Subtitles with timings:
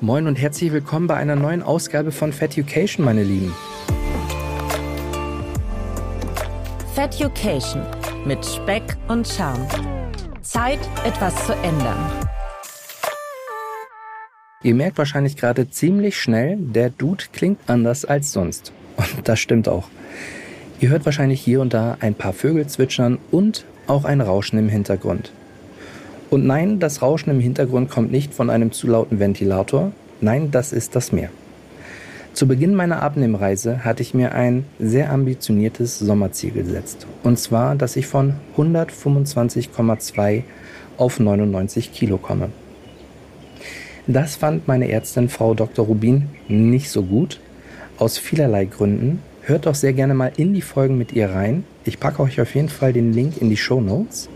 [0.00, 3.52] Moin und herzlich willkommen bei einer neuen Ausgabe von Fat Education, meine Lieben.
[6.94, 7.82] Fat Education
[8.24, 9.66] mit Speck und Charme.
[10.42, 11.98] Zeit, etwas zu ändern.
[14.62, 18.72] Ihr merkt wahrscheinlich gerade ziemlich schnell, der Dude klingt anders als sonst.
[18.96, 19.88] Und das stimmt auch.
[20.78, 24.68] Ihr hört wahrscheinlich hier und da ein paar Vögel zwitschern und auch ein Rauschen im
[24.68, 25.32] Hintergrund.
[26.30, 29.92] Und nein, das Rauschen im Hintergrund kommt nicht von einem zu lauten Ventilator.
[30.20, 31.30] Nein, das ist das Meer.
[32.34, 37.06] Zu Beginn meiner Abnehmreise hatte ich mir ein sehr ambitioniertes Sommerziel gesetzt.
[37.24, 40.42] Und zwar, dass ich von 125,2
[40.98, 42.50] auf 99 Kilo komme.
[44.06, 45.86] Das fand meine Ärztin Frau Dr.
[45.86, 47.40] Rubin nicht so gut,
[47.98, 49.20] aus vielerlei Gründen.
[49.42, 51.64] Hört doch sehr gerne mal in die Folgen mit ihr rein.
[51.84, 54.28] Ich packe euch auf jeden Fall den Link in die Show Notes.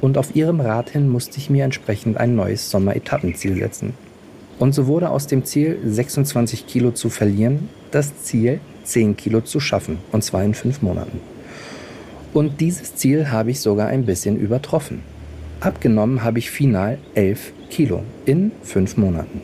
[0.00, 3.94] Und auf ihrem Rat hin musste ich mir entsprechend ein neues Sommeretappenziel setzen.
[4.58, 9.60] Und so wurde aus dem Ziel, 26 Kilo zu verlieren, das Ziel, 10 Kilo zu
[9.60, 9.98] schaffen.
[10.12, 11.20] Und zwar in fünf Monaten.
[12.32, 15.02] Und dieses Ziel habe ich sogar ein bisschen übertroffen.
[15.60, 19.40] Abgenommen habe ich final 11 Kilo in fünf Monaten.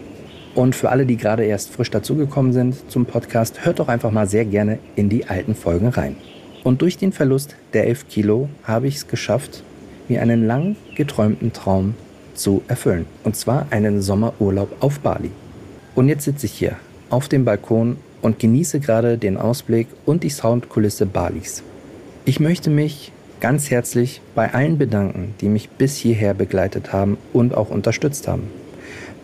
[0.55, 4.27] Und für alle, die gerade erst frisch dazugekommen sind zum Podcast, hört doch einfach mal
[4.27, 6.17] sehr gerne in die alten Folgen rein.
[6.65, 9.65] Und durch den Verlust der 11 Kilo habe ich es geschafft,
[10.13, 11.95] mir einen lang geträumten Traum
[12.35, 13.07] zu erfüllen.
[13.25, 15.31] Und zwar einen Sommerurlaub auf Bali.
[15.95, 16.77] Und jetzt sitze ich hier
[17.09, 21.63] auf dem Balkon und genieße gerade den Ausblick und die Soundkulisse Balis.
[22.25, 23.11] Ich möchte mich
[23.41, 28.45] ganz herzlich bei allen bedanken, die mich bis hierher begleitet haben und auch unterstützt haben.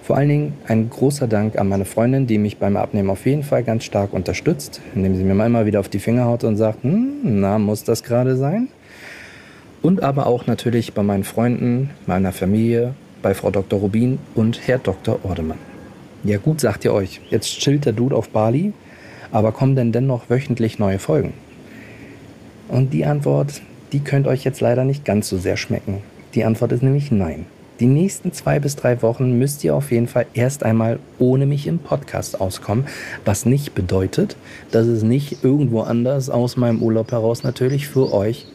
[0.03, 3.43] Vor allen Dingen ein großer Dank an meine Freundin, die mich beim Abnehmen auf jeden
[3.43, 6.83] Fall ganz stark unterstützt, indem sie mir mal wieder auf die Finger haut und sagt,
[6.83, 8.69] hm, na, muss das gerade sein?
[9.83, 13.81] Und aber auch natürlich bei meinen Freunden, meiner Familie, bei Frau Dr.
[13.81, 15.21] Rubin und Herr Dr.
[15.25, 15.59] Ordemann.
[16.25, 18.73] Ja gut, sagt ihr euch, jetzt chillt der Dude auf Bali,
[19.31, 21.33] aber kommen denn dennoch wöchentlich neue Folgen?
[22.69, 23.63] Und die Antwort,
[23.93, 26.03] die könnte euch jetzt leider nicht ganz so sehr schmecken.
[26.35, 27.47] Die Antwort ist nämlich nein.
[27.81, 31.69] Die nächsten zwei bis drei Wochen müsst ihr auf jeden Fall erst einmal ohne mich
[31.69, 32.87] im Podcast auskommen,
[33.25, 34.37] was nicht bedeutet,
[34.73, 38.47] dass es nicht irgendwo anders aus meinem Urlaub heraus natürlich für euch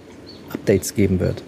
[0.54, 1.44] Updates geben wird.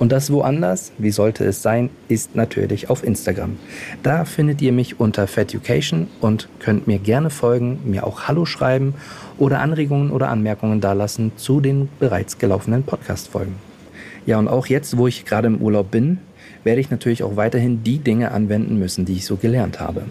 [0.00, 3.58] Und das woanders, wie sollte es sein, ist natürlich auf Instagram.
[4.02, 8.94] Da findet ihr mich unter Feducation und könnt mir gerne folgen, mir auch Hallo schreiben
[9.36, 13.56] oder Anregungen oder Anmerkungen dalassen zu den bereits gelaufenen Podcast-Folgen.
[14.24, 16.16] Ja, und auch jetzt, wo ich gerade im Urlaub bin,
[16.64, 20.04] werde ich natürlich auch weiterhin die Dinge anwenden müssen, die ich so gelernt habe.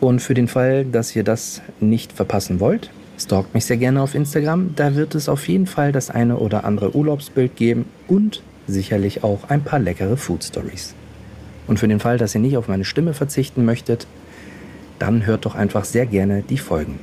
[0.00, 4.14] Und für den Fall, dass ihr das nicht verpassen wollt, Stalkt mich sehr gerne auf
[4.14, 9.22] Instagram, da wird es auf jeden Fall das eine oder andere Urlaubsbild geben und sicherlich
[9.22, 10.94] auch ein paar leckere Food Stories.
[11.66, 14.06] Und für den Fall, dass ihr nicht auf meine Stimme verzichten möchtet,
[14.98, 16.98] dann hört doch einfach sehr gerne die Folgen.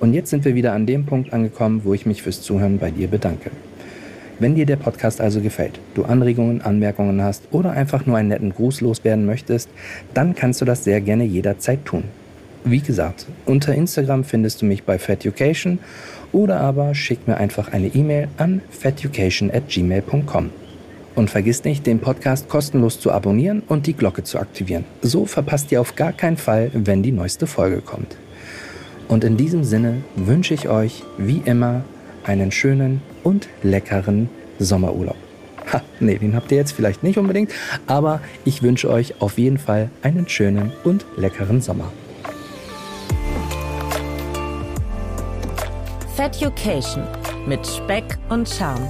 [0.00, 2.90] Und jetzt sind wir wieder an dem Punkt angekommen, wo ich mich fürs Zuhören bei
[2.90, 3.50] dir bedanke.
[4.38, 8.54] Wenn dir der Podcast also gefällt, du Anregungen, Anmerkungen hast oder einfach nur einen netten
[8.54, 9.68] Gruß loswerden möchtest,
[10.14, 12.04] dann kannst du das sehr gerne jederzeit tun.
[12.64, 15.78] Wie gesagt, unter Instagram findest du mich bei Fateducation
[16.32, 20.50] oder aber schick mir einfach eine E-Mail an fateducation@gmail.com.
[21.14, 24.84] Und vergiss nicht, den Podcast kostenlos zu abonnieren und die Glocke zu aktivieren.
[25.02, 28.16] So verpasst ihr auf gar keinen Fall, wenn die neueste Folge kommt.
[29.08, 31.82] Und in diesem Sinne wünsche ich euch, wie immer,
[32.24, 35.16] einen schönen und leckeren Sommerurlaub.
[35.72, 37.52] Ha, nee, den habt ihr jetzt vielleicht nicht unbedingt,
[37.86, 41.90] aber ich wünsche euch auf jeden Fall einen schönen und leckeren Sommer.
[46.18, 46.36] Fat
[47.46, 48.88] mit Speck und Charme.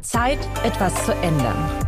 [0.00, 1.85] Zeit, etwas zu ändern.